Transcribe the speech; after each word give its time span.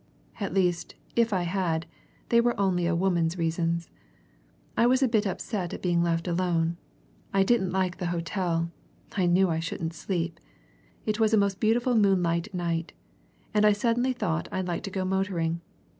"At 0.39 0.51
least, 0.55 0.95
if 1.15 1.31
I 1.31 1.43
had, 1.43 1.85
they 2.29 2.41
were 2.41 2.59
only 2.59 2.87
a 2.87 2.95
woman's 2.95 3.37
reasons. 3.37 3.91
I 4.75 4.87
was 4.87 5.03
a 5.03 5.07
bit 5.07 5.27
upset 5.27 5.75
at 5.75 5.81
being 5.83 6.01
left 6.01 6.27
alone. 6.27 6.77
I 7.35 7.43
didn't 7.43 7.69
like 7.71 7.97
the 7.99 8.07
hotel. 8.07 8.71
I 9.15 9.27
knew 9.27 9.49
I 9.51 9.59
shouldn't 9.59 9.93
sleep. 9.93 10.39
It 11.05 11.19
was 11.19 11.35
a 11.35 11.37
most 11.37 11.59
beautiful 11.59 11.95
moonlight 11.95 12.51
night, 12.51 12.93
and 13.53 13.63
I 13.63 13.73
suddenly 13.73 14.11
thought 14.13 14.49
I'd 14.51 14.67
like 14.67 14.81
to 14.85 14.89
go 14.89 15.05
motoring. 15.05 15.61